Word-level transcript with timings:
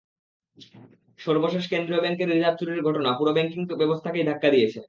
সর্বশেষ 1.19 1.63
কেন্দ্রীয় 1.71 2.01
ব্যাংকের 2.03 2.29
রিজার্ভ 2.29 2.55
চুরির 2.59 2.85
ঘটনা 2.87 3.09
পুরো 3.19 3.31
ব্যাংকিং 3.33 3.59
ব্যবস্থাকেই 3.81 4.27
ধাক্কা 4.29 4.49
দিয়েছে। 4.55 4.79